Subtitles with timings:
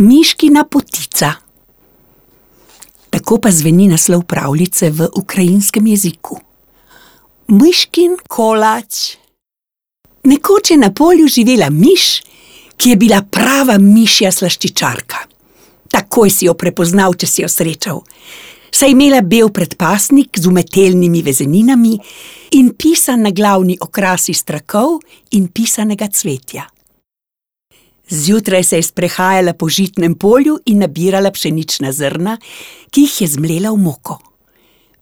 [0.00, 1.32] Miškina potica.
[3.10, 6.38] Tako pa zveni naslov pravljice v ukrajinskem jeziku.
[7.48, 9.16] Miškin kolač.
[10.22, 12.22] Nekoč je na polju živela miš,
[12.76, 15.24] ki je bila prava mišja slaščičarka.
[15.90, 18.04] Takoj si jo prepoznal, če si jo srečal.
[18.70, 21.98] Saj je imela bel predpasnik z umetelnimi vezeninami
[22.54, 25.00] in pisan na glavni okras iz trakov
[25.34, 26.70] in pisanega cvetja.
[28.10, 32.38] Zjutraj se je sprehajala po žitnem polju in nabirala pšenična zrna,
[32.90, 34.18] ki jih je zmlela v moko.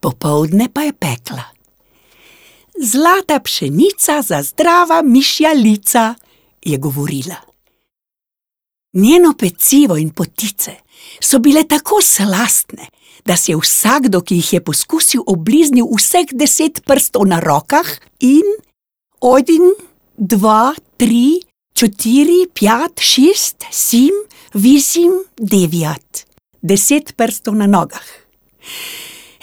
[0.00, 1.44] Popoldne pa je pekla.
[2.80, 6.14] Zlata pšenica za zdrava mišja lica,
[6.64, 7.36] je govorila.
[8.92, 10.70] Njeno pecivo in potice
[11.20, 12.88] so bile tako slastne,
[13.24, 17.88] da si je vsakdo, ki jih je poskusil, obliznil vseh deset prstov na rokah
[18.20, 18.44] in
[19.38, 19.72] eden,
[20.16, 21.40] dva, tri,
[21.74, 24.14] štiri, pet, šest, sedem,
[24.54, 26.26] osem, devet.
[26.62, 28.06] Deset prstov na nogah.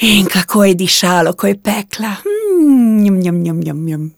[0.01, 2.15] In kako je dišalo, ko je pekla.
[3.03, 4.13] Njam, njam, njam, njam, njam.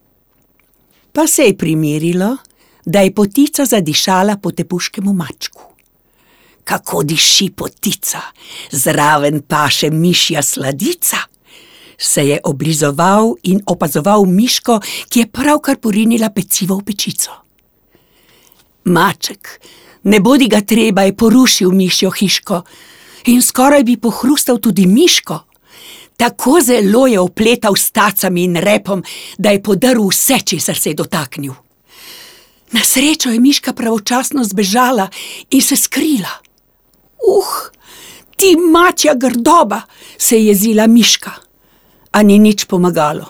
[1.12, 2.38] Pa se je primerilo,
[2.86, 5.62] da je potica zadišala po tepuškemu mačku.
[6.64, 8.22] Kako diši potica,
[8.72, 11.18] zraven pa še mišja sladica.
[11.98, 17.43] Se je oblizoval in opazoval miško, ki je pravkar porinila pecivo v pečico.
[18.86, 19.60] Maček,
[20.04, 22.62] ne bodi ga treba, je porušil mišjo hiško
[23.26, 25.40] in skoraj bi pohrustal tudi miško.
[26.18, 29.04] Tako zelo je opletal s tacami in repom,
[29.38, 31.54] da je podrl vse, česar se je dotaknil.
[32.72, 35.10] Na srečo je miška pravočasno zbežala
[35.50, 36.30] in se skrila.
[37.24, 37.70] Uh,
[38.38, 39.82] ti mačja grdoba,
[40.18, 41.32] se je jezila miška.
[42.12, 43.26] A ni nič pomagalo.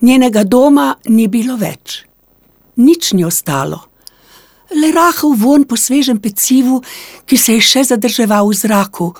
[0.00, 2.04] Njenega doma ni bilo več.
[2.76, 3.78] Nič ni ostalo,
[4.74, 6.80] le rahel vonj po svežem pecivu,
[7.26, 9.12] ki se je še zadrževal v zraku,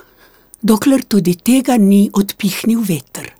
[0.62, 3.30] dokler tudi tega ni odpihnil veter.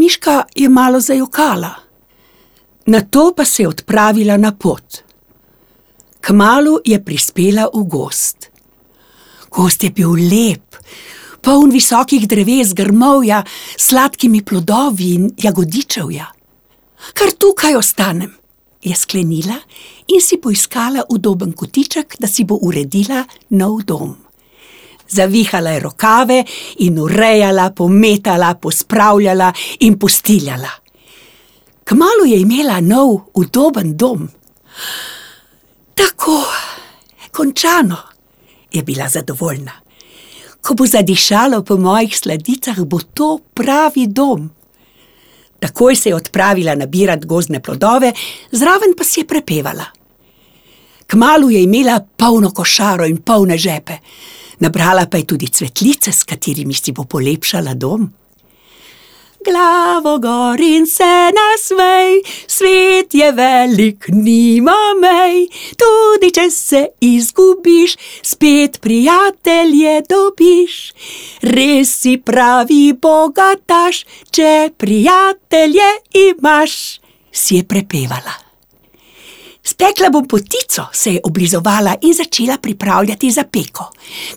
[0.00, 1.74] Miška je malo zajokala,
[2.86, 5.04] nato pa se je odpravila na pot.
[6.20, 8.48] Kmalu je prispela v gozd.
[9.50, 10.76] Gozd je bil lep,
[11.42, 13.42] poln visokih dreves, grmovja,
[13.76, 16.26] sladkimi plodovi in jagodičevja.
[17.16, 18.39] Kar tukaj ostanem,
[18.82, 19.56] je sklenila
[20.08, 24.16] in si poiskala udoben kotiček, da si bo uredila nov dom.
[25.08, 26.44] Zavihala je rokave
[26.78, 30.70] in urejala, pometala, pospravljala in postiljala.
[31.84, 34.28] Kmalu je imela nov, udoben dom.
[35.94, 36.44] Tako,
[37.32, 37.96] končano,
[38.72, 39.72] je bila zadovoljna.
[40.62, 44.50] Ko bo zadišalo po mojih sladicah, bo to pravi dom.
[45.60, 48.12] Takoj se je odpravila nabirat gozdne plodove,
[48.52, 49.84] zraven pa si je prepevala.
[51.06, 53.98] Kmalu je imela polno košaro in polne žepe,
[54.58, 58.08] nabrala pa je tudi cvetlice, s katerimi si bo polepšala dom.
[59.44, 65.46] Glavo gor in se nasmej, svet je velik, nima mej,
[65.80, 70.76] tudi če se izgubiš, spet prijatelje dobiš.
[71.56, 75.88] Res si pravi bogataš, če prijatelje
[76.26, 77.00] imaš,
[77.32, 78.49] si je prepevala.
[79.80, 83.86] Spekla bom potico, se je oblizovala in začela pripravljati za peko.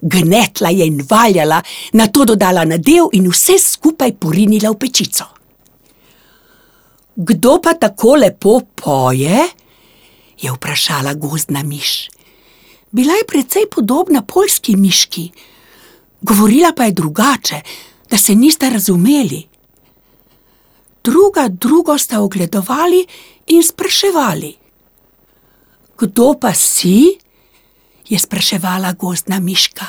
[0.02, 1.62] Gnetla je in valjala,
[1.94, 5.26] nato dodala nadev in vse skupaj porinila v pečico.
[7.16, 9.44] Kdo pa tako lepo poje?
[10.40, 12.08] je vprašala gozdna miš.
[12.92, 15.30] Bila je precej podobna poljski miški,
[16.22, 17.62] govorila pa je drugače,
[18.10, 19.44] da se nista razumeli.
[21.04, 23.06] Druga drugo sta ogledovali
[23.48, 24.63] in spraševali.
[26.04, 27.16] Kdo pa si?
[28.04, 29.88] je spraševala gozdna miška.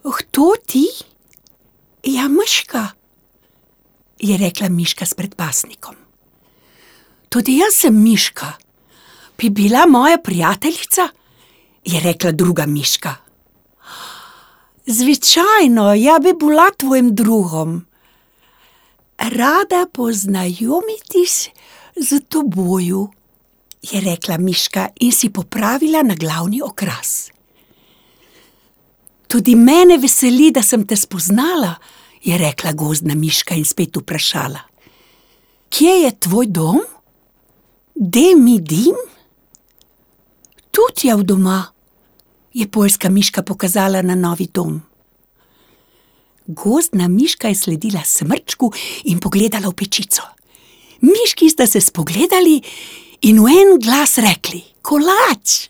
[0.00, 0.88] Kdo ti?
[2.08, 2.96] Ja, miška,
[4.16, 5.92] je rekla miška s predpasnikom.
[7.28, 8.56] Tudi jaz sem miška.
[9.36, 11.08] Bi bila moja prijateljica?
[11.84, 13.14] je rekla druga miška.
[14.86, 17.84] Zvičajno, ja bi bila tvojim drugom.
[19.18, 21.28] Rada poznajomiti
[21.96, 23.08] s toboju,
[23.92, 27.30] je rekla miška in si popravila na glavni okras.
[29.28, 31.74] Tudi mene veseli, da sem te spoznala,
[32.24, 34.60] je rekla gozdna miška in spet vprašala.
[35.68, 36.80] Kje je tvoj dom?
[37.94, 38.96] Demi dim?
[40.70, 41.60] Tudi je v doma,
[42.54, 44.80] je poljska miška pokazala na novi dom.
[46.46, 48.72] Gozdna miška je sledila smrčku
[49.04, 50.22] in pogledala v pečico.
[51.00, 52.60] Miški sta se spogledali
[53.24, 55.68] in v en glas rekli: Kolač!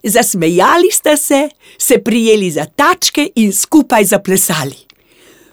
[0.00, 1.48] Zasmejali sta se,
[1.78, 4.76] se prijeli za tačke in skupaj zaplesali.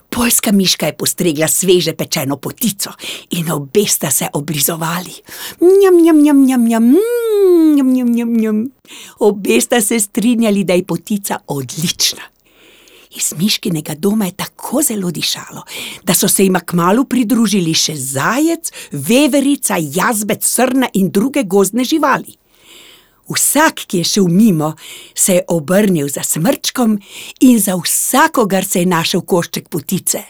[0.10, 2.94] Poljska miška je postregla sveže pečeno potico
[3.30, 5.12] in obe sta se oblizovali.
[5.60, 6.96] Njam, njam, njam, njam, njam,
[7.76, 8.64] njam, njam, njam.
[9.20, 12.37] Obe sta se strinjali, da je potica odlična.
[13.18, 15.64] Iz miškinega doma je tako zelo dišalo,
[16.04, 22.38] da so se jima kmalu pridružili še zajec, veverica, jazbec, srna in druge gozdne živali.
[23.28, 24.76] Vsak, ki je šel mimo,
[25.16, 27.00] se je obrnil za smrčkom
[27.40, 30.24] in za vsakogar se je našel košček potice.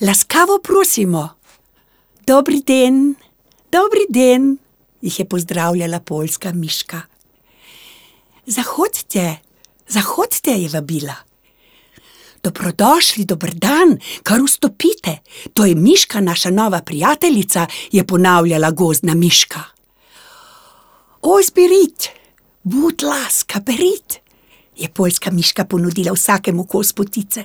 [0.00, 1.28] Laskavo prosimo.
[2.26, 3.14] Dobri den,
[3.72, 4.56] dobri den,
[5.00, 7.00] jih je pozdravljala poljska miška.
[8.46, 9.36] Zahodite,
[9.92, 11.14] zahodite, je vabila.
[12.42, 15.18] Dobrodošli, dober dan, kar vstopite.
[15.54, 19.62] To je miška, naša nova prijateljica, je ponavljala gozdna miška.
[21.22, 22.08] Oj, spirit,
[22.62, 24.18] bud laska, berit,
[24.76, 27.44] je poljska miška ponudila vsakemu kos potice.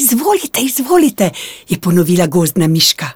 [0.00, 1.30] Izvolite, izvolite,
[1.68, 3.10] je ponovila gozdna miška.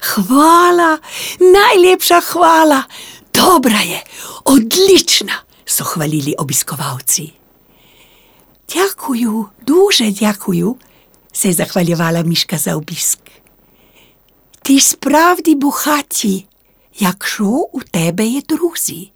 [0.00, 0.98] Hvala,
[1.40, 2.82] najlepša hvala,
[3.32, 4.00] dobra je,
[4.44, 5.34] odlična,
[5.65, 7.31] so hvalili obiskovalci.
[8.73, 10.75] Дякую, дуже дякую,
[11.33, 13.19] se je zahvaljevala miška za obisk.
[14.63, 16.45] Ti spravdi bohati,
[16.99, 19.09] jakšo v tebe je druzi.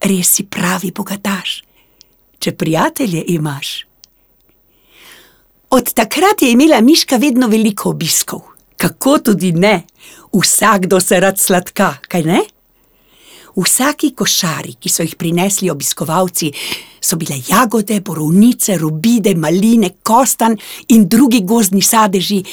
[0.00, 1.62] Res si pravi bogataš,
[2.38, 3.86] če prijatelje imaš.
[5.70, 8.40] Od takrat je imela miška vedno veliko obiskov.
[8.76, 9.86] Kako tudi ne,
[10.32, 12.40] vsakdo se rad sladka, kajne?
[13.55, 16.51] V vsaki košari, ki so jih prinesli obiskovalci,
[17.01, 20.55] so bile jagode, borovnice, robide, maline, kostanj
[20.95, 22.43] in drugi gozdni sadeži,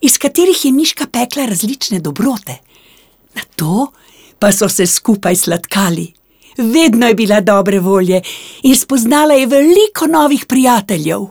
[0.00, 2.58] iz katerih je miška pekla različne dobrote.
[3.34, 3.92] Nato
[4.38, 6.12] pa so se skupaj sladkali.
[6.58, 8.22] Vedno je bila dobre volje
[8.62, 11.26] in spoznala je veliko novih prijateljev.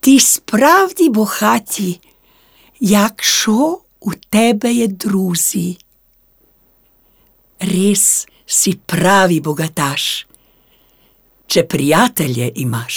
[0.00, 1.98] Ti spravdi bohati,
[2.80, 5.76] jakšo v tebe je druzi.
[7.62, 10.06] Res si pravi bogataš,
[11.46, 12.96] če prijatelje imaš.